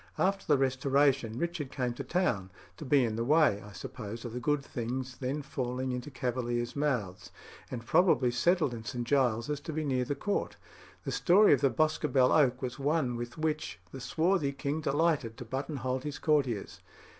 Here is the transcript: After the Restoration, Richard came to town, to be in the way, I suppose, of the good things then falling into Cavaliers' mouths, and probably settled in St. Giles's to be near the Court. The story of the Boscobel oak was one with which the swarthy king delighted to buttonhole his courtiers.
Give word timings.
After 0.17 0.47
the 0.47 0.57
Restoration, 0.57 1.37
Richard 1.37 1.71
came 1.71 1.93
to 1.93 2.03
town, 2.03 2.49
to 2.77 2.85
be 2.85 3.05
in 3.05 3.17
the 3.17 3.23
way, 3.23 3.61
I 3.63 3.71
suppose, 3.71 4.25
of 4.25 4.33
the 4.33 4.39
good 4.39 4.63
things 4.65 5.17
then 5.17 5.43
falling 5.43 5.91
into 5.91 6.09
Cavaliers' 6.09 6.75
mouths, 6.75 7.29
and 7.69 7.85
probably 7.85 8.31
settled 8.31 8.73
in 8.73 8.83
St. 8.83 9.05
Giles's 9.05 9.59
to 9.59 9.71
be 9.71 9.85
near 9.85 10.03
the 10.05 10.15
Court. 10.15 10.55
The 11.03 11.11
story 11.11 11.53
of 11.53 11.61
the 11.61 11.69
Boscobel 11.69 12.31
oak 12.31 12.63
was 12.63 12.79
one 12.79 13.15
with 13.15 13.37
which 13.37 13.77
the 13.91 14.01
swarthy 14.01 14.53
king 14.53 14.81
delighted 14.81 15.37
to 15.37 15.45
buttonhole 15.45 15.99
his 15.99 16.17
courtiers. 16.17 16.81